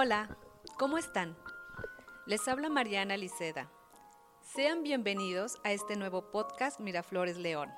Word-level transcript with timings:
Hola, 0.00 0.28
¿cómo 0.78 0.96
están? 0.96 1.36
Les 2.24 2.46
habla 2.46 2.68
Mariana 2.68 3.16
Liceda. 3.16 3.68
Sean 4.40 4.84
bienvenidos 4.84 5.58
a 5.64 5.72
este 5.72 5.96
nuevo 5.96 6.30
podcast 6.30 6.78
Miraflores 6.78 7.36
León. 7.36 7.68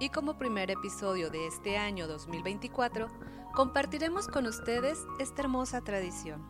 Y 0.00 0.08
como 0.08 0.36
primer 0.36 0.72
episodio 0.72 1.30
de 1.30 1.46
este 1.46 1.76
año 1.76 2.08
2024, 2.08 3.06
compartiremos 3.54 4.26
con 4.26 4.48
ustedes 4.48 4.98
esta 5.20 5.42
hermosa 5.42 5.80
tradición, 5.82 6.44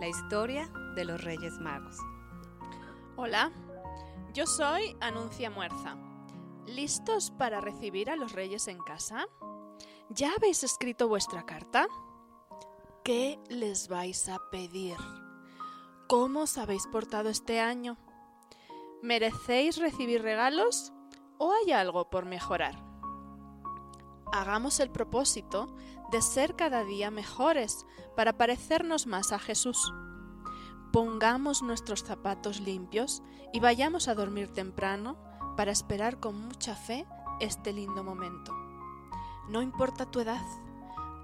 la 0.00 0.08
historia 0.08 0.68
de 0.96 1.04
los 1.04 1.22
Reyes 1.22 1.60
Magos. 1.60 1.96
Hola, 3.14 3.52
yo 4.34 4.48
soy 4.48 4.96
Anuncia 5.00 5.50
Muerza. 5.50 5.96
¿Listos 6.66 7.30
para 7.30 7.60
recibir 7.60 8.10
a 8.10 8.16
los 8.16 8.32
Reyes 8.32 8.66
en 8.66 8.78
casa? 8.78 9.24
¿Ya 10.08 10.32
habéis 10.36 10.64
escrito 10.64 11.06
vuestra 11.06 11.46
carta? 11.46 11.86
¿Qué 13.04 13.40
les 13.48 13.88
vais 13.88 14.28
a 14.28 14.38
pedir? 14.52 14.96
¿Cómo 16.06 16.42
os 16.42 16.56
habéis 16.56 16.86
portado 16.86 17.30
este 17.30 17.58
año? 17.58 17.96
¿Merecéis 19.02 19.78
recibir 19.78 20.22
regalos 20.22 20.92
o 21.36 21.52
hay 21.52 21.72
algo 21.72 22.10
por 22.10 22.26
mejorar? 22.26 22.80
Hagamos 24.32 24.78
el 24.78 24.88
propósito 24.88 25.74
de 26.12 26.22
ser 26.22 26.54
cada 26.54 26.84
día 26.84 27.10
mejores 27.10 27.86
para 28.14 28.38
parecernos 28.38 29.08
más 29.08 29.32
a 29.32 29.40
Jesús. 29.40 29.92
Pongamos 30.92 31.60
nuestros 31.60 32.04
zapatos 32.04 32.60
limpios 32.60 33.20
y 33.52 33.58
vayamos 33.58 34.06
a 34.06 34.14
dormir 34.14 34.52
temprano 34.52 35.16
para 35.56 35.72
esperar 35.72 36.20
con 36.20 36.40
mucha 36.40 36.76
fe 36.76 37.04
este 37.40 37.72
lindo 37.72 38.04
momento. 38.04 38.54
No 39.48 39.60
importa 39.60 40.08
tu 40.08 40.20
edad, 40.20 40.46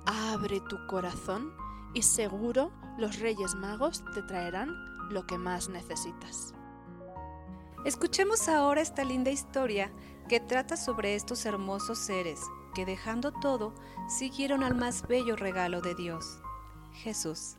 abre 0.06 0.60
tu 0.60 0.76
corazón 0.88 1.67
y 1.94 2.02
seguro 2.02 2.70
los 2.98 3.18
Reyes 3.18 3.54
Magos 3.54 4.04
te 4.14 4.22
traerán 4.22 4.74
lo 5.10 5.26
que 5.26 5.38
más 5.38 5.68
necesitas. 5.68 6.54
Escuchemos 7.84 8.48
ahora 8.48 8.80
esta 8.80 9.04
linda 9.04 9.30
historia 9.30 9.90
que 10.28 10.40
trata 10.40 10.76
sobre 10.76 11.14
estos 11.14 11.46
hermosos 11.46 11.98
seres 11.98 12.40
que 12.74 12.84
dejando 12.84 13.32
todo 13.32 13.74
siguieron 14.08 14.62
al 14.62 14.74
más 14.74 15.06
bello 15.06 15.36
regalo 15.36 15.80
de 15.80 15.94
Dios, 15.94 16.40
Jesús. 16.92 17.56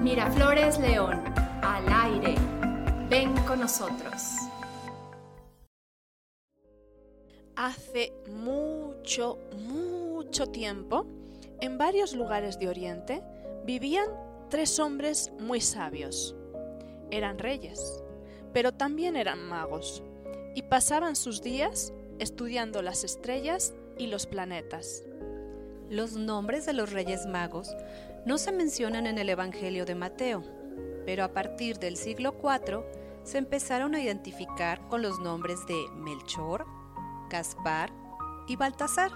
Miraflores 0.00 0.78
León, 0.78 1.22
al 1.62 1.88
aire. 1.88 2.34
Ven 3.08 3.34
con 3.46 3.60
nosotros. 3.60 4.36
Hace 7.56 8.12
mucho, 8.28 9.38
mucho 9.56 10.48
tiempo, 10.48 11.06
en 11.60 11.78
varios 11.78 12.14
lugares 12.14 12.58
de 12.58 12.68
Oriente, 12.68 13.22
vivían 13.64 14.08
tres 14.50 14.80
hombres 14.80 15.30
muy 15.38 15.60
sabios. 15.60 16.34
Eran 17.12 17.38
reyes, 17.38 18.02
pero 18.52 18.72
también 18.72 19.14
eran 19.14 19.46
magos, 19.48 20.02
y 20.56 20.62
pasaban 20.62 21.14
sus 21.14 21.42
días 21.42 21.92
estudiando 22.18 22.82
las 22.82 23.04
estrellas 23.04 23.72
y 23.98 24.08
los 24.08 24.26
planetas. 24.26 25.04
Los 25.88 26.14
nombres 26.14 26.66
de 26.66 26.72
los 26.72 26.92
reyes 26.92 27.24
magos 27.26 27.76
no 28.26 28.38
se 28.38 28.50
mencionan 28.50 29.06
en 29.06 29.18
el 29.18 29.28
Evangelio 29.28 29.84
de 29.84 29.94
Mateo, 29.94 30.42
pero 31.06 31.22
a 31.22 31.32
partir 31.32 31.78
del 31.78 31.96
siglo 31.96 32.34
IV 32.42 32.84
se 33.22 33.38
empezaron 33.38 33.94
a 33.94 34.02
identificar 34.02 34.86
con 34.88 35.02
los 35.02 35.20
nombres 35.20 35.64
de 35.66 35.76
Melchor, 35.94 36.66
Gaspar 37.28 37.92
y 38.46 38.56
Baltasar. 38.56 39.12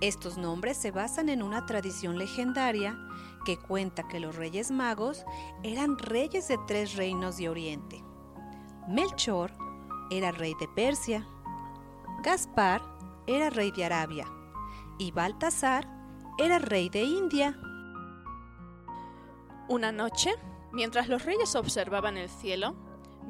Estos 0.00 0.38
nombres 0.38 0.76
se 0.76 0.90
basan 0.90 1.28
en 1.28 1.42
una 1.42 1.66
tradición 1.66 2.18
legendaria 2.18 2.98
que 3.44 3.56
cuenta 3.56 4.06
que 4.06 4.20
los 4.20 4.36
reyes 4.36 4.70
magos 4.70 5.24
eran 5.62 5.98
reyes 5.98 6.48
de 6.48 6.58
tres 6.66 6.96
reinos 6.96 7.36
de 7.36 7.48
Oriente. 7.48 8.04
Melchor 8.88 9.52
era 10.10 10.30
rey 10.30 10.54
de 10.60 10.68
Persia, 10.68 11.26
Gaspar 12.22 12.82
era 13.26 13.50
rey 13.50 13.70
de 13.70 13.84
Arabia 13.84 14.26
y 14.98 15.12
Baltasar 15.12 15.88
era 16.38 16.58
rey 16.58 16.88
de 16.88 17.02
India. 17.02 17.58
Una 19.68 19.92
noche, 19.92 20.34
mientras 20.72 21.08
los 21.08 21.24
reyes 21.24 21.54
observaban 21.54 22.16
el 22.16 22.28
cielo, 22.28 22.74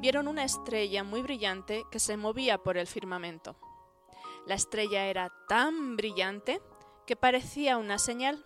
vieron 0.00 0.28
una 0.28 0.44
estrella 0.44 1.04
muy 1.04 1.22
brillante 1.22 1.84
que 1.90 1.98
se 1.98 2.16
movía 2.16 2.58
por 2.58 2.76
el 2.78 2.86
firmamento. 2.86 3.56
La 4.46 4.54
estrella 4.54 5.06
era 5.06 5.32
tan 5.48 5.96
brillante 5.96 6.62
que 7.06 7.16
parecía 7.16 7.76
una 7.76 7.98
señal. 7.98 8.44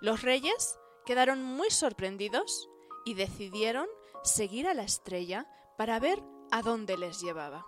Los 0.00 0.22
reyes 0.22 0.78
quedaron 1.06 1.42
muy 1.42 1.70
sorprendidos 1.70 2.68
y 3.04 3.14
decidieron 3.14 3.86
seguir 4.22 4.68
a 4.68 4.74
la 4.74 4.82
estrella 4.82 5.46
para 5.76 5.98
ver 5.98 6.22
a 6.50 6.62
dónde 6.62 6.96
les 6.96 7.20
llevaba. 7.20 7.66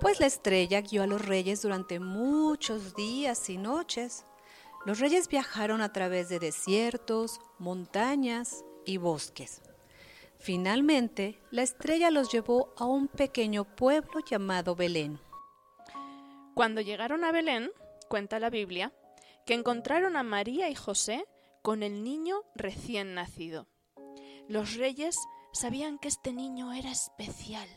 Pues 0.00 0.20
la 0.20 0.26
estrella 0.26 0.80
guió 0.80 1.02
a 1.02 1.06
los 1.06 1.24
reyes 1.24 1.62
durante 1.62 2.00
muchos 2.00 2.94
días 2.94 3.48
y 3.50 3.58
noches. 3.58 4.24
Los 4.84 5.00
reyes 5.00 5.28
viajaron 5.28 5.82
a 5.82 5.92
través 5.92 6.28
de 6.28 6.38
desiertos, 6.38 7.40
montañas 7.58 8.64
y 8.84 8.96
bosques. 8.96 9.62
Finalmente, 10.38 11.40
la 11.50 11.62
estrella 11.62 12.10
los 12.10 12.30
llevó 12.32 12.72
a 12.76 12.84
un 12.84 13.08
pequeño 13.08 13.64
pueblo 13.64 14.20
llamado 14.28 14.76
Belén. 14.76 15.18
Cuando 16.54 16.80
llegaron 16.80 17.24
a 17.24 17.32
Belén, 17.32 17.70
cuenta 18.08 18.38
la 18.38 18.50
Biblia, 18.50 18.92
que 19.46 19.54
encontraron 19.54 20.16
a 20.16 20.22
María 20.22 20.68
y 20.68 20.74
José 20.74 21.26
con 21.62 21.82
el 21.82 22.04
niño 22.04 22.42
recién 22.54 23.14
nacido. 23.14 23.66
Los 24.48 24.76
reyes 24.76 25.16
sabían 25.52 25.98
que 25.98 26.08
este 26.08 26.32
niño 26.32 26.72
era 26.72 26.90
especial. 26.90 27.68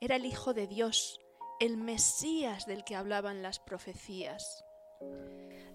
Era 0.00 0.16
el 0.16 0.24
Hijo 0.24 0.54
de 0.54 0.66
Dios, 0.66 1.20
el 1.60 1.76
Mesías 1.76 2.66
del 2.66 2.84
que 2.84 2.96
hablaban 2.96 3.42
las 3.42 3.58
profecías. 3.58 4.64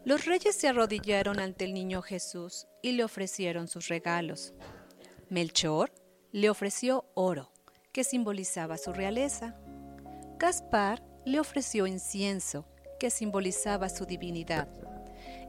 Los 0.05 0.25
reyes 0.25 0.55
se 0.55 0.67
arrodillaron 0.67 1.39
ante 1.39 1.65
el 1.65 1.73
niño 1.73 2.01
Jesús 2.01 2.67
y 2.81 2.93
le 2.93 3.03
ofrecieron 3.03 3.67
sus 3.67 3.87
regalos. 3.89 4.53
Melchor 5.29 5.91
le 6.31 6.49
ofreció 6.49 7.05
oro, 7.13 7.51
que 7.91 8.05
simbolizaba 8.05 8.77
su 8.77 8.93
realeza. 8.93 9.55
Gaspar 10.37 11.03
le 11.25 11.41
ofreció 11.41 11.85
incienso, 11.85 12.65
que 12.97 13.09
simbolizaba 13.09 13.89
su 13.89 14.05
divinidad. 14.05 14.69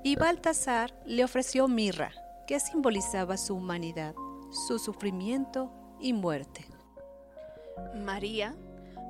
Y 0.03 0.17
Baltasar 0.17 1.01
le 1.07 1.23
ofreció 1.23 1.69
mirra, 1.69 2.13
que 2.49 2.59
simbolizaba 2.59 3.37
su 3.37 3.55
humanidad, 3.55 4.15
su 4.51 4.81
sufrimiento 4.81 5.73
y 6.01 6.13
muerte. 6.13 6.67
María, 7.95 8.57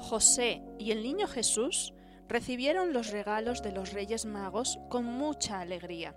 José 0.01 0.63
y 0.79 0.91
el 0.91 1.03
niño 1.03 1.27
Jesús 1.29 1.95
recibieron 2.29 2.93
los 2.93 3.11
regalos 3.11 3.63
de 3.63 3.73
los 3.73 3.95
Reyes 3.95 4.27
Magos 4.27 4.79
con 4.91 5.07
mucha 5.07 5.61
alegría. 5.61 6.15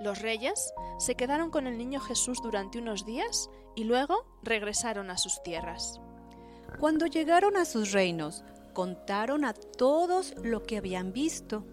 Los 0.00 0.22
reyes 0.22 0.72
se 0.98 1.14
quedaron 1.14 1.50
con 1.50 1.66
el 1.66 1.76
niño 1.76 2.00
Jesús 2.00 2.38
durante 2.42 2.78
unos 2.78 3.04
días 3.04 3.50
y 3.74 3.84
luego 3.84 4.26
regresaron 4.42 5.10
a 5.10 5.18
sus 5.18 5.42
tierras. 5.42 6.00
Cuando 6.78 7.06
llegaron 7.06 7.56
a 7.56 7.64
sus 7.64 7.92
reinos, 7.92 8.44
contaron 8.72 9.44
a 9.44 9.54
todos 9.54 10.34
lo 10.42 10.62
que 10.62 10.76
habían 10.76 11.12
visto 11.12 11.64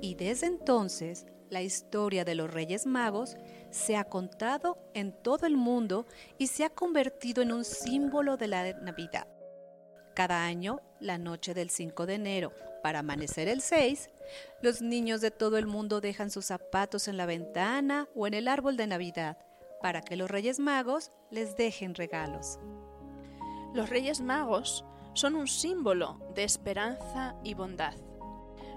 y 0.00 0.14
desde 0.14 0.46
entonces 0.46 1.26
la 1.50 1.62
historia 1.62 2.24
de 2.24 2.34
los 2.34 2.52
Reyes 2.52 2.86
Magos 2.86 3.36
se 3.70 3.96
ha 3.96 4.04
contado 4.04 4.78
en 4.94 5.12
todo 5.12 5.46
el 5.46 5.56
mundo 5.56 6.06
y 6.38 6.46
se 6.46 6.64
ha 6.64 6.70
convertido 6.70 7.42
en 7.42 7.52
un 7.52 7.64
símbolo 7.64 8.36
de 8.36 8.48
la 8.48 8.72
Navidad. 8.74 9.26
Cada 10.14 10.44
año, 10.44 10.80
la 11.00 11.18
noche 11.18 11.54
del 11.54 11.70
5 11.70 12.06
de 12.06 12.14
enero, 12.14 12.52
para 12.82 13.00
amanecer 13.00 13.48
el 13.48 13.60
6, 13.60 14.10
los 14.60 14.82
niños 14.82 15.20
de 15.20 15.30
todo 15.30 15.58
el 15.58 15.66
mundo 15.66 16.00
dejan 16.00 16.30
sus 16.30 16.46
zapatos 16.46 17.08
en 17.08 17.16
la 17.16 17.26
ventana 17.26 18.08
o 18.14 18.26
en 18.26 18.34
el 18.34 18.48
árbol 18.48 18.76
de 18.76 18.86
Navidad 18.86 19.38
para 19.80 20.00
que 20.00 20.16
los 20.16 20.30
Reyes 20.30 20.58
Magos 20.58 21.10
les 21.30 21.56
dejen 21.56 21.94
regalos. 21.94 22.58
Los 23.74 23.90
Reyes 23.90 24.20
Magos 24.20 24.84
son 25.14 25.34
un 25.34 25.48
símbolo 25.48 26.20
de 26.34 26.44
esperanza 26.44 27.34
y 27.42 27.54
bondad. 27.54 27.94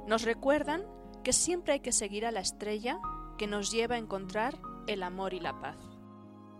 Nos 0.08 0.24
recuerdan 0.24 0.84
que 1.24 1.34
siempre 1.34 1.74
hay 1.74 1.80
que 1.80 1.92
seguir 1.92 2.26
a 2.26 2.32
la 2.32 2.40
estrella 2.40 3.00
que 3.38 3.48
nos 3.48 3.72
lleva 3.72 3.96
a 3.96 4.00
encontrar 4.00 4.58
el 4.88 5.04
amor 5.04 5.34
y 5.34 5.40
la 5.40 5.60
paz. 5.60 5.78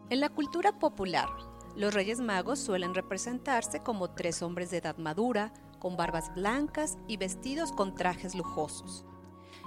En 0.10 0.20
la 0.20 0.30
cultura 0.30 0.80
popular, 0.80 1.30
los 1.76 1.94
Reyes 1.94 2.20
Magos 2.20 2.60
suelen 2.60 2.94
representarse 2.94 3.82
como 3.82 4.12
tres 4.12 4.42
hombres 4.42 4.72
de 4.72 4.78
edad 4.78 4.98
madura, 4.98 5.52
con 5.86 5.98
barbas 5.98 6.34
blancas 6.34 6.98
y 7.08 7.18
vestidos 7.18 7.72
con 7.72 7.94
trajes 7.94 8.34
lujosos. 8.34 9.06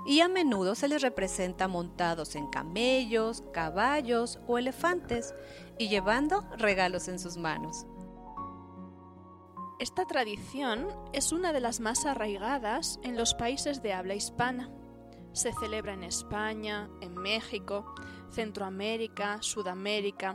Y 0.05 0.19
a 0.19 0.26
menudo 0.26 0.75
se 0.75 0.88
les 0.88 1.00
representa 1.00 1.69
montados 1.69 2.35
en 2.35 2.49
camellos, 2.49 3.44
caballos 3.53 4.41
o 4.49 4.59
elefantes 4.59 5.32
y 5.79 5.88
llevando 5.88 6.44
regalos 6.56 7.06
en 7.06 7.20
sus 7.20 7.37
manos. 7.37 7.87
Esta 9.79 10.06
tradición 10.06 10.88
es 11.12 11.31
una 11.31 11.53
de 11.53 11.61
las 11.61 11.79
más 11.79 12.05
arraigadas 12.05 12.99
en 13.05 13.17
los 13.17 13.35
países 13.35 13.81
de 13.81 13.93
habla 13.93 14.17
hispana. 14.17 14.73
Se 15.35 15.53
celebra 15.53 15.94
en 15.94 16.03
España, 16.03 16.91
en 17.00 17.15
México, 17.15 17.94
Centroamérica, 18.31 19.41
Sudamérica. 19.41 20.35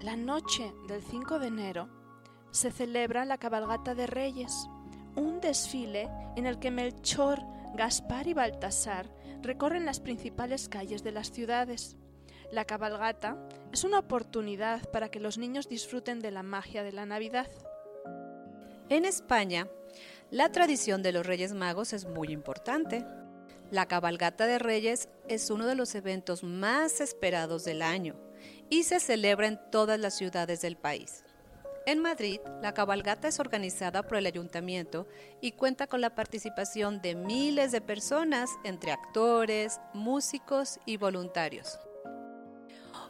La 0.00 0.16
noche 0.16 0.74
del 0.88 1.04
5 1.04 1.38
de 1.38 1.46
enero 1.46 2.05
se 2.56 2.72
celebra 2.72 3.26
la 3.26 3.36
cabalgata 3.36 3.94
de 3.94 4.06
Reyes, 4.06 4.68
un 5.14 5.40
desfile 5.42 6.08
en 6.36 6.46
el 6.46 6.58
que 6.58 6.70
Melchor, 6.70 7.40
Gaspar 7.74 8.26
y 8.26 8.32
Baltasar 8.32 9.10
recorren 9.42 9.84
las 9.84 10.00
principales 10.00 10.70
calles 10.70 11.04
de 11.04 11.12
las 11.12 11.30
ciudades. 11.30 11.96
La 12.50 12.64
cabalgata 12.64 13.36
es 13.72 13.84
una 13.84 13.98
oportunidad 13.98 14.90
para 14.90 15.10
que 15.10 15.20
los 15.20 15.36
niños 15.36 15.68
disfruten 15.68 16.20
de 16.20 16.30
la 16.30 16.42
magia 16.42 16.82
de 16.82 16.92
la 16.92 17.04
Navidad. 17.04 17.48
En 18.88 19.04
España, 19.04 19.68
la 20.30 20.50
tradición 20.50 21.02
de 21.02 21.12
los 21.12 21.26
Reyes 21.26 21.52
Magos 21.52 21.92
es 21.92 22.06
muy 22.06 22.28
importante. 22.28 23.04
La 23.70 23.86
cabalgata 23.86 24.46
de 24.46 24.58
Reyes 24.58 25.10
es 25.28 25.50
uno 25.50 25.66
de 25.66 25.74
los 25.74 25.94
eventos 25.94 26.42
más 26.42 27.02
esperados 27.02 27.64
del 27.64 27.82
año 27.82 28.14
y 28.70 28.84
se 28.84 28.98
celebra 28.98 29.46
en 29.46 29.60
todas 29.70 30.00
las 30.00 30.16
ciudades 30.16 30.62
del 30.62 30.78
país. 30.78 31.25
En 31.86 32.00
Madrid, 32.00 32.40
la 32.62 32.74
cabalgata 32.74 33.28
es 33.28 33.38
organizada 33.38 34.02
por 34.02 34.16
el 34.18 34.26
ayuntamiento 34.26 35.06
y 35.40 35.52
cuenta 35.52 35.86
con 35.86 36.00
la 36.00 36.16
participación 36.16 37.00
de 37.00 37.14
miles 37.14 37.70
de 37.70 37.80
personas, 37.80 38.50
entre 38.64 38.90
actores, 38.90 39.80
músicos 39.94 40.80
y 40.84 40.96
voluntarios. 40.96 41.78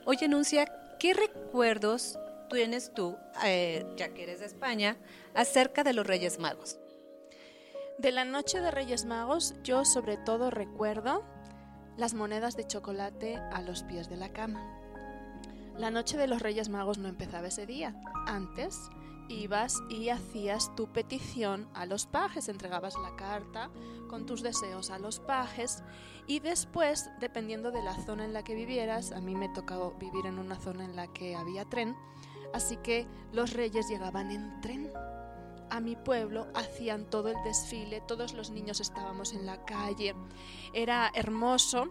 Oye, 0.04 0.28
Nuncia, 0.28 0.66
¿qué 0.98 1.14
recuerdos 1.14 2.18
tienes 2.50 2.92
tú, 2.92 3.16
eh, 3.46 3.86
ya 3.96 4.12
que 4.12 4.24
eres 4.24 4.40
de 4.40 4.46
España, 4.46 4.98
acerca 5.32 5.82
de 5.82 5.94
los 5.94 6.06
Reyes 6.06 6.38
Magos? 6.38 6.78
De 7.96 8.12
la 8.12 8.26
noche 8.26 8.60
de 8.60 8.70
Reyes 8.70 9.06
Magos, 9.06 9.54
yo 9.62 9.86
sobre 9.86 10.18
todo 10.18 10.50
recuerdo 10.50 11.24
las 11.96 12.12
monedas 12.12 12.58
de 12.58 12.66
chocolate 12.66 13.36
a 13.36 13.62
los 13.62 13.84
pies 13.84 14.10
de 14.10 14.18
la 14.18 14.34
cama. 14.34 14.85
La 15.78 15.90
noche 15.90 16.16
de 16.16 16.26
los 16.26 16.40
Reyes 16.40 16.70
Magos 16.70 16.96
no 16.96 17.06
empezaba 17.06 17.48
ese 17.48 17.66
día. 17.66 17.94
Antes 18.26 18.88
ibas 19.28 19.82
y 19.90 20.08
hacías 20.08 20.74
tu 20.74 20.86
petición 20.86 21.68
a 21.74 21.84
los 21.84 22.06
pajes, 22.06 22.48
entregabas 22.48 22.94
la 22.96 23.14
carta 23.16 23.70
con 24.08 24.24
tus 24.24 24.42
deseos 24.42 24.90
a 24.90 24.98
los 24.98 25.20
pajes 25.20 25.82
y 26.26 26.40
después, 26.40 27.10
dependiendo 27.20 27.72
de 27.72 27.82
la 27.82 27.94
zona 28.04 28.24
en 28.24 28.32
la 28.32 28.42
que 28.42 28.54
vivieras, 28.54 29.12
a 29.12 29.20
mí 29.20 29.34
me 29.34 29.50
tocaba 29.50 29.90
vivir 29.98 30.24
en 30.26 30.38
una 30.38 30.56
zona 30.56 30.84
en 30.84 30.96
la 30.96 31.08
que 31.12 31.36
había 31.36 31.64
tren, 31.66 31.94
así 32.54 32.78
que 32.78 33.06
los 33.32 33.52
reyes 33.52 33.88
llegaban 33.88 34.30
en 34.30 34.60
tren 34.60 34.90
a 35.68 35.80
mi 35.80 35.96
pueblo, 35.96 36.46
hacían 36.54 37.10
todo 37.10 37.28
el 37.28 37.42
desfile, 37.44 38.00
todos 38.06 38.32
los 38.32 38.50
niños 38.50 38.80
estábamos 38.80 39.34
en 39.34 39.44
la 39.44 39.64
calle, 39.64 40.14
era 40.72 41.10
hermoso 41.14 41.88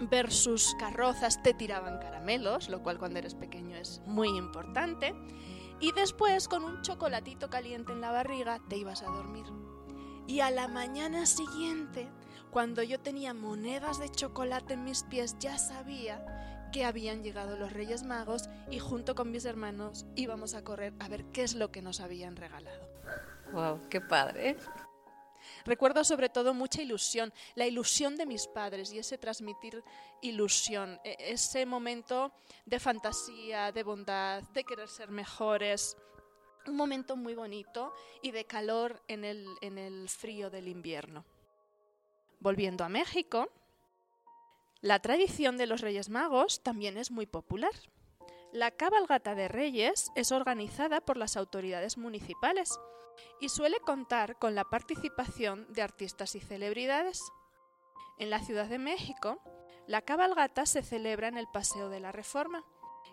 ver 0.00 0.32
sus 0.32 0.74
carrozas, 0.76 1.42
te 1.42 1.54
tiraban 1.54 1.98
caramelos, 1.98 2.68
lo 2.68 2.82
cual 2.82 2.98
cuando 2.98 3.18
eres 3.18 3.34
pequeño 3.34 3.76
es 3.76 4.00
muy 4.06 4.28
importante, 4.28 5.14
y 5.80 5.92
después 5.92 6.48
con 6.48 6.64
un 6.64 6.82
chocolatito 6.82 7.50
caliente 7.50 7.92
en 7.92 8.00
la 8.00 8.10
barriga 8.10 8.60
te 8.68 8.76
ibas 8.76 9.02
a 9.02 9.06
dormir. 9.06 9.46
Y 10.26 10.40
a 10.40 10.50
la 10.50 10.68
mañana 10.68 11.24
siguiente, 11.26 12.08
cuando 12.50 12.82
yo 12.82 13.00
tenía 13.00 13.34
monedas 13.34 13.98
de 13.98 14.10
chocolate 14.10 14.74
en 14.74 14.84
mis 14.84 15.02
pies, 15.04 15.36
ya 15.38 15.58
sabía 15.58 16.68
que 16.72 16.84
habían 16.84 17.22
llegado 17.22 17.56
los 17.56 17.72
Reyes 17.72 18.02
Magos 18.02 18.50
y 18.70 18.78
junto 18.78 19.14
con 19.14 19.30
mis 19.30 19.44
hermanos 19.44 20.06
íbamos 20.16 20.54
a 20.54 20.62
correr 20.64 20.92
a 20.98 21.08
ver 21.08 21.24
qué 21.26 21.42
es 21.42 21.54
lo 21.54 21.70
que 21.70 21.82
nos 21.82 22.00
habían 22.00 22.36
regalado. 22.36 22.88
¡Wow! 23.52 23.80
¡Qué 23.88 24.00
padre! 24.00 24.56
Recuerdo 25.68 26.02
sobre 26.02 26.30
todo 26.30 26.54
mucha 26.54 26.80
ilusión, 26.80 27.30
la 27.54 27.66
ilusión 27.66 28.16
de 28.16 28.24
mis 28.24 28.46
padres 28.46 28.90
y 28.90 29.00
ese 29.00 29.18
transmitir 29.18 29.84
ilusión, 30.22 30.98
e, 31.04 31.14
ese 31.18 31.66
momento 31.66 32.32
de 32.64 32.80
fantasía, 32.80 33.70
de 33.70 33.82
bondad, 33.82 34.42
de 34.54 34.64
querer 34.64 34.88
ser 34.88 35.10
mejores. 35.10 35.94
Un 36.66 36.74
momento 36.74 37.16
muy 37.16 37.34
bonito 37.34 37.92
y 38.22 38.30
de 38.30 38.46
calor 38.46 39.02
en 39.08 39.26
el, 39.26 39.46
en 39.60 39.76
el 39.76 40.08
frío 40.08 40.48
del 40.48 40.68
invierno. 40.68 41.26
Volviendo 42.40 42.82
a 42.82 42.88
México, 42.88 43.50
la 44.80 45.00
tradición 45.00 45.58
de 45.58 45.66
los 45.66 45.82
Reyes 45.82 46.08
Magos 46.08 46.62
también 46.62 46.96
es 46.96 47.10
muy 47.10 47.26
popular. 47.26 47.74
La 48.54 48.70
cabalgata 48.70 49.34
de 49.34 49.48
Reyes 49.48 50.10
es 50.14 50.32
organizada 50.32 51.02
por 51.02 51.18
las 51.18 51.36
autoridades 51.36 51.98
municipales 51.98 52.78
y 53.40 53.48
suele 53.48 53.80
contar 53.80 54.38
con 54.38 54.54
la 54.54 54.64
participación 54.64 55.66
de 55.72 55.82
artistas 55.82 56.34
y 56.34 56.40
celebridades. 56.40 57.22
En 58.18 58.30
la 58.30 58.40
Ciudad 58.40 58.68
de 58.68 58.78
México, 58.78 59.40
la 59.86 60.02
cabalgata 60.02 60.66
se 60.66 60.82
celebra 60.82 61.28
en 61.28 61.38
el 61.38 61.46
Paseo 61.46 61.88
de 61.88 62.00
la 62.00 62.12
Reforma 62.12 62.64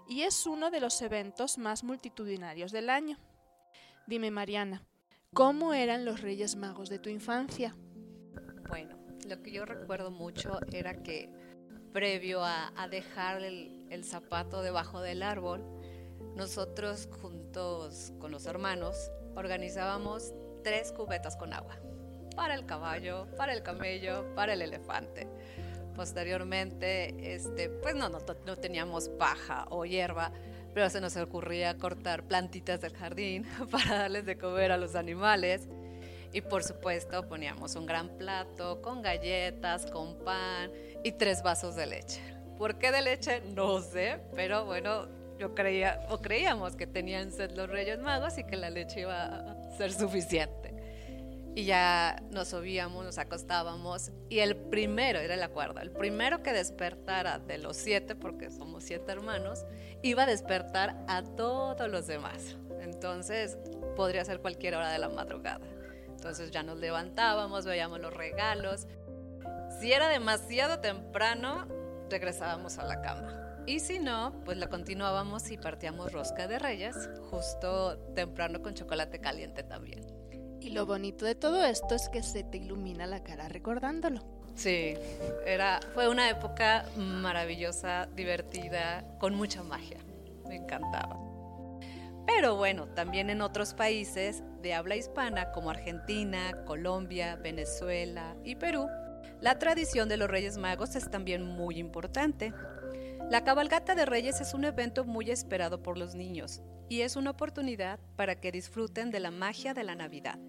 y 0.08 0.24
es 0.24 0.46
uno 0.46 0.72
de 0.72 0.80
los 0.80 1.02
eventos 1.02 1.58
más 1.58 1.84
multitudinarios 1.84 2.72
del 2.72 2.90
año. 2.90 3.18
Dime, 4.08 4.30
Mariana, 4.32 4.84
¿cómo 5.34 5.74
eran 5.74 6.06
los 6.06 6.22
Reyes 6.22 6.56
Magos 6.56 6.90
de 6.90 7.00
tu 7.00 7.10
infancia? 7.10 7.76
Bueno, 8.68 8.98
lo 9.28 9.42
que 9.42 9.52
yo 9.52 9.66
recuerdo 9.66 10.12
mucho 10.12 10.60
era 10.72 11.02
que 11.02 11.32
previo 11.94 12.44
a, 12.44 12.88
dejar 12.90 13.42
el, 13.42 13.88
el 13.90 14.04
zapato 14.04 14.62
debajo 14.62 15.02
del 15.02 15.24
árbol, 15.24 15.64
nosotros 16.36 17.08
juntos 17.22 18.12
con 18.20 18.32
los 18.32 18.46
hermanos 18.46 19.12
organizábamos 19.36 20.34
tres 20.64 20.92
cubetas 20.92 21.36
con 21.36 21.54
agua 21.54 21.78
para 22.36 22.54
el 22.54 22.66
caballo, 22.66 23.28
para 23.38 23.54
el 23.54 23.64
camello, 23.64 24.34
para 24.36 24.54
el 24.54 24.62
elefante. 24.62 25.28
Posteriormente, 25.96 27.34
este, 27.34 27.70
pues 27.70 27.96
no, 27.96 28.10
no, 28.10 28.20
no 28.46 28.58
teníamos 28.58 29.08
paja 29.10 29.66
o 29.70 29.86
hierba, 29.86 30.32
pero 30.74 30.90
se 30.90 31.00
nos 31.00 31.16
ocurría 31.16 31.78
cortar 31.78 32.24
plantitas 32.24 32.82
del 32.82 32.94
jardín 32.94 33.46
para 33.72 34.00
darles 34.00 34.26
de 34.26 34.38
comer 34.38 34.74
a 34.74 34.78
los 34.78 34.96
animales. 34.96 35.70
Y 36.34 36.42
por 36.42 36.64
supuesto 36.64 37.26
poníamos 37.30 37.76
un 37.76 37.86
gran 37.86 38.18
plato 38.18 38.82
con 38.82 39.02
galletas, 39.02 39.86
con 39.86 40.18
pan 40.26 40.70
y 41.02 41.14
tres 41.14 41.42
vasos 41.42 41.78
de 41.78 41.86
leche. 41.86 42.22
¿Por 42.58 42.78
qué 42.78 42.92
de 42.92 43.02
leche? 43.02 43.42
No 43.42 43.80
sé, 43.82 44.20
pero 44.36 44.66
bueno, 44.66 45.08
yo 45.38 45.54
creía 45.54 46.06
o 46.10 46.22
creíamos 46.22 46.76
que 46.76 46.88
tenían 46.88 47.32
sed 47.32 47.52
los 47.52 47.70
Reyes 47.70 48.00
Magos 48.00 48.38
y 48.38 48.44
que 48.44 48.56
la 48.56 48.70
leche 48.70 49.02
iba 49.02 49.26
a 49.26 49.72
ser 49.78 49.92
suficiente. 49.92 50.74
Y 51.56 51.64
ya 51.64 52.22
nos 52.32 52.50
subíamos, 52.50 53.06
nos 53.06 53.18
acostábamos 53.18 54.12
y 54.30 54.40
el 54.40 54.58
primero, 54.58 55.20
era 55.20 55.36
el 55.36 55.44
acuerdo, 55.44 55.80
el 55.80 55.92
primero 55.92 56.44
que 56.44 56.52
despertara 56.52 57.40
de 57.40 57.58
los 57.58 57.78
siete, 57.78 58.14
porque 58.14 58.52
somos 58.52 58.84
siete 58.84 59.12
hermanos, 59.14 59.66
iba 60.02 60.24
a 60.24 60.26
despertar 60.26 60.98
a 61.08 61.24
todos 61.24 61.90
los 61.90 62.08
demás. 62.08 62.58
Entonces 62.82 63.58
podría 63.96 64.26
ser 64.26 64.42
cualquier 64.42 64.76
hora 64.76 64.92
de 64.92 65.00
la 65.00 65.08
madrugada. 65.08 65.66
Entonces 66.10 66.52
ya 66.52 66.62
nos 66.62 66.78
levantábamos, 66.78 67.66
veíamos 67.66 68.02
los 68.02 68.14
regalos. 68.14 68.88
Si 69.80 69.94
era 69.94 70.10
demasiado 70.10 70.80
temprano, 70.80 71.68
regresábamos 72.10 72.80
a 72.80 72.84
la 72.84 73.02
cama 73.02 73.45
y 73.68 73.80
si 73.80 74.00
no, 74.00 74.42
pues 74.46 74.58
la 74.58 74.68
continuábamos 74.68 75.50
y 75.52 75.58
partíamos 75.58 76.12
rosca 76.12 76.48
de 76.48 76.60
reyes, 76.60 76.96
justo 77.30 77.98
temprano 78.16 78.62
con 78.62 78.74
chocolate 78.74 79.20
caliente 79.20 79.64
también. 79.64 80.06
Y 80.62 80.72
lo 80.72 80.86
bonito 80.86 81.26
de 81.26 81.36
todo 81.36 81.64
esto 81.64 81.96
es 81.96 82.10
que 82.10 82.24
se 82.24 82.44
te 82.44 82.58
ilumina 82.58 83.06
la 83.06 83.24
cara 83.24 83.48
recordándolo. 83.50 84.22
Sí, 84.56 84.96
era, 85.46 85.80
fue 85.94 86.08
una 86.08 86.30
época 86.30 86.86
maravillosa, 86.96 88.08
divertida, 88.16 89.06
con 89.20 89.36
mucha 89.36 89.64
magia. 89.64 90.00
Me 90.48 90.56
encantaba. 90.56 91.20
Pero 92.26 92.56
bueno, 92.56 92.88
también 92.88 93.30
en 93.30 93.42
otros 93.42 93.74
países 93.74 94.44
de 94.62 94.74
habla 94.74 94.96
hispana 94.96 95.52
como 95.52 95.70
Argentina, 95.70 96.64
Colombia, 96.66 97.36
Venezuela 97.36 98.36
y 98.44 98.56
Perú, 98.56 98.88
la 99.42 99.60
tradición 99.60 100.10
de 100.10 100.18
los 100.18 100.30
Reyes 100.30 100.58
Magos 100.58 100.96
es 100.96 101.12
también 101.12 101.46
muy 101.46 101.78
importante. 101.78 102.54
La 103.30 103.44
cabalgata 103.44 103.96
de 103.96 104.06
Reyes 104.06 104.40
es 104.40 104.54
un 104.54 104.66
evento 104.66 105.04
muy 105.04 105.32
esperado 105.32 105.82
por 105.82 105.98
los 105.98 106.14
niños 106.14 106.62
y 106.90 107.02
es 107.02 107.16
una 107.16 107.32
oportunidad 107.32 108.00
para 108.16 108.40
que 108.40 108.52
disfruten 108.52 109.10
de 109.10 109.20
la 109.20 109.32
magia 109.32 109.74
de 109.74 109.84
la 109.84 109.96
Navidad. 109.96 110.40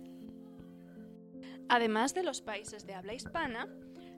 Además 1.68 2.14
de 2.14 2.22
los 2.22 2.42
países 2.42 2.86
de 2.86 2.94
habla 2.94 3.14
hispana, 3.14 3.66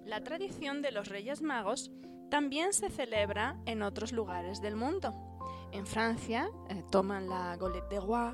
la 0.05 0.23
tradición 0.23 0.83
de 0.83 0.91
los 0.91 1.09
Reyes 1.09 1.41
Magos 1.41 1.91
también 2.31 2.73
se 2.73 2.91
celebra 2.91 3.57
en 3.65 3.83
otros 3.83 4.13
lugares 4.13 4.61
del 4.61 4.77
mundo. 4.77 5.15
En 5.73 5.87
Francia 5.87 6.51
eh, 6.69 6.83
toman 6.91 7.29
la 7.29 7.57
Golette 7.57 7.89
de 7.91 8.01
Roi, 8.01 8.33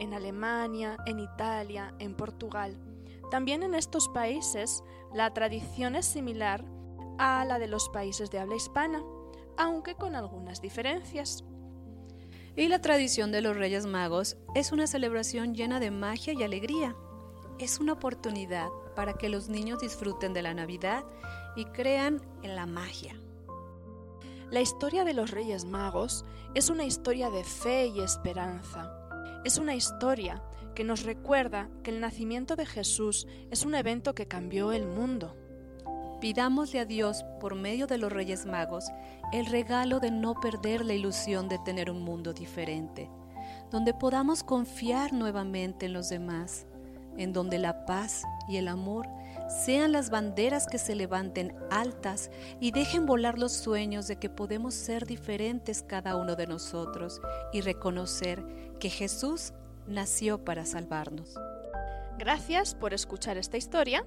en 0.00 0.14
Alemania, 0.14 0.96
en 1.06 1.18
Italia, 1.18 1.94
en 1.98 2.14
Portugal. 2.14 2.78
También 3.30 3.62
en 3.62 3.74
estos 3.74 4.08
países 4.08 4.82
la 5.12 5.34
tradición 5.34 5.96
es 5.96 6.06
similar 6.06 6.64
a 7.18 7.44
la 7.44 7.58
de 7.58 7.66
los 7.66 7.88
países 7.88 8.30
de 8.30 8.38
habla 8.38 8.56
hispana 8.56 9.02
aunque 9.56 9.94
con 9.94 10.14
algunas 10.14 10.60
diferencias. 10.60 11.44
Y 12.56 12.68
la 12.68 12.80
tradición 12.80 13.32
de 13.32 13.42
los 13.42 13.56
Reyes 13.56 13.86
Magos 13.86 14.36
es 14.54 14.72
una 14.72 14.86
celebración 14.86 15.54
llena 15.54 15.78
de 15.80 15.90
magia 15.90 16.32
y 16.32 16.42
alegría. 16.42 16.96
es 17.58 17.80
una 17.80 17.94
oportunidad 17.94 18.68
para 18.94 19.14
que 19.14 19.30
los 19.30 19.48
niños 19.48 19.80
disfruten 19.80 20.34
de 20.34 20.42
la 20.42 20.52
Navidad 20.52 21.04
y 21.56 21.64
crean 21.64 22.20
en 22.42 22.54
la 22.54 22.66
magia. 22.66 23.18
La 24.50 24.60
historia 24.60 25.04
de 25.04 25.12
los 25.12 25.30
Reyes 25.30 25.64
Magos 25.64 26.24
es 26.54 26.70
una 26.70 26.84
historia 26.84 27.30
de 27.30 27.44
fe 27.44 27.86
y 27.86 28.00
esperanza. 28.00 28.92
Es 29.44 29.58
una 29.58 29.74
historia 29.74 30.42
que 30.74 30.84
nos 30.84 31.02
recuerda 31.02 31.68
que 31.82 31.90
el 31.90 32.00
nacimiento 32.00 32.54
de 32.54 32.66
Jesús 32.66 33.26
es 33.50 33.64
un 33.64 33.74
evento 33.74 34.14
que 34.14 34.28
cambió 34.28 34.70
el 34.70 34.86
mundo. 34.86 35.34
Pidámosle 36.20 36.80
a 36.80 36.84
Dios, 36.86 37.24
por 37.40 37.54
medio 37.54 37.86
de 37.86 37.98
los 37.98 38.10
Reyes 38.10 38.46
Magos, 38.46 38.86
el 39.32 39.46
regalo 39.46 40.00
de 40.00 40.10
no 40.10 40.34
perder 40.34 40.84
la 40.84 40.94
ilusión 40.94 41.48
de 41.48 41.58
tener 41.58 41.90
un 41.90 42.02
mundo 42.02 42.32
diferente, 42.32 43.10
donde 43.70 43.92
podamos 43.92 44.42
confiar 44.42 45.12
nuevamente 45.12 45.86
en 45.86 45.92
los 45.92 46.08
demás, 46.08 46.66
en 47.18 47.32
donde 47.32 47.58
la 47.58 47.84
paz 47.84 48.22
y 48.48 48.56
el 48.56 48.68
amor 48.68 49.06
sean 49.48 49.92
las 49.92 50.10
banderas 50.10 50.66
que 50.66 50.78
se 50.78 50.94
levanten 50.94 51.54
altas 51.70 52.30
y 52.60 52.70
dejen 52.70 53.06
volar 53.06 53.38
los 53.38 53.52
sueños 53.52 54.08
de 54.08 54.16
que 54.16 54.30
podemos 54.30 54.74
ser 54.74 55.06
diferentes 55.06 55.82
cada 55.82 56.16
uno 56.16 56.34
de 56.34 56.46
nosotros 56.46 57.20
y 57.52 57.60
reconocer 57.60 58.44
que 58.80 58.90
Jesús 58.90 59.52
nació 59.86 60.44
para 60.44 60.64
salvarnos. 60.64 61.34
Gracias 62.18 62.74
por 62.74 62.94
escuchar 62.94 63.36
esta 63.36 63.56
historia. 63.56 64.04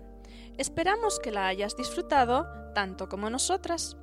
Esperamos 0.57 1.19
que 1.19 1.31
la 1.31 1.47
hayas 1.47 1.75
disfrutado 1.75 2.47
tanto 2.73 3.09
como 3.09 3.29
nosotras. 3.29 3.97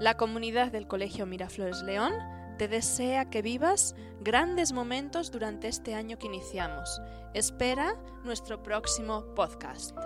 La 0.00 0.16
comunidad 0.16 0.72
del 0.72 0.86
Colegio 0.86 1.26
Miraflores 1.26 1.82
León 1.82 2.12
te 2.58 2.68
desea 2.68 3.30
que 3.30 3.42
vivas 3.42 3.94
grandes 4.20 4.72
momentos 4.72 5.30
durante 5.30 5.68
este 5.68 5.94
año 5.94 6.18
que 6.18 6.26
iniciamos. 6.26 7.00
Espera 7.34 7.96
nuestro 8.24 8.62
próximo 8.62 9.34
podcast. 9.34 9.96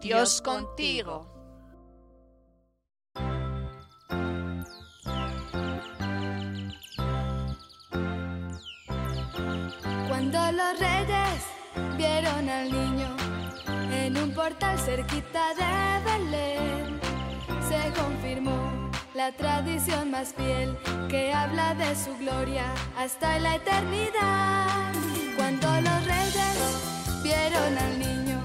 Dios, 0.00 0.42
contigo. 0.42 1.28
Cuando 10.08 10.52
los 10.52 10.78
reyes 10.78 11.46
vieron 11.96 12.48
al 12.48 12.72
niño 12.72 13.31
en 14.12 14.24
un 14.24 14.34
portal 14.34 14.78
cerquita 14.78 15.54
de 15.54 16.04
Belén, 16.04 17.00
se 17.66 17.80
confirmó 17.98 18.90
la 19.14 19.32
tradición 19.32 20.10
más 20.10 20.34
fiel 20.34 20.76
que 21.08 21.32
habla 21.32 21.74
de 21.74 21.96
su 21.96 22.14
gloria 22.18 22.66
hasta 22.98 23.38
la 23.38 23.56
eternidad. 23.56 24.92
Cuando 25.36 25.66
los 25.80 26.04
reyes 26.04 27.22
vieron 27.22 27.78
al 27.78 27.98
niño 27.98 28.38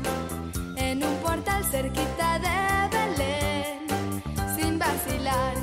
en 0.78 1.04
un 1.04 1.16
portal 1.18 1.64
cerquita 1.66 2.40
de 2.40 2.98
Belén, 2.98 4.24
sin 4.56 4.80
vacilar, 4.80 5.56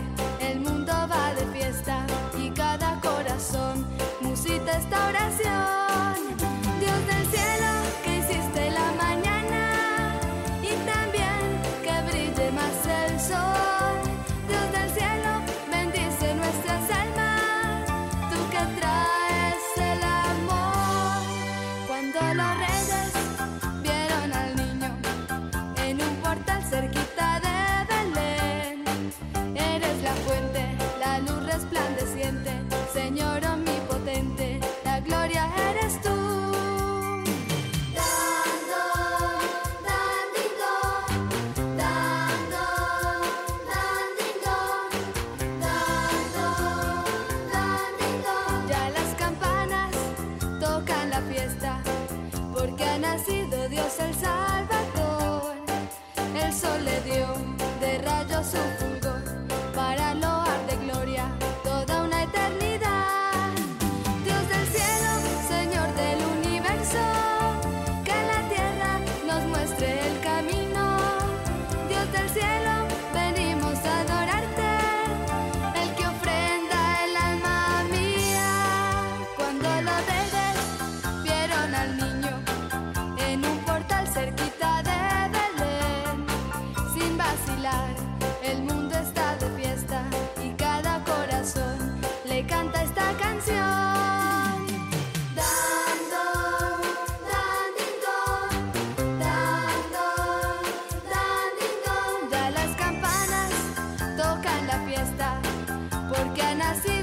nacido 53.26 53.68
Dios 53.68 53.98
el 54.00 54.14
Salvador. 54.14 54.83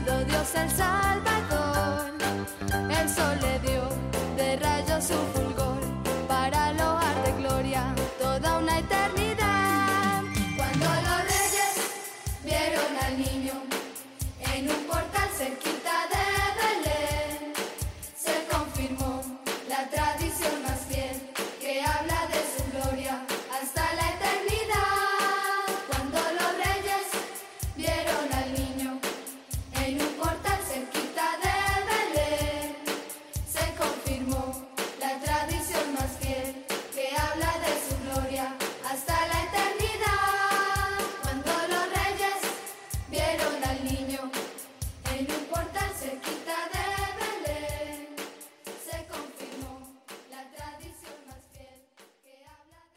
Dios 0.06 0.56
el 0.56 0.70
Salvador. 0.72 1.31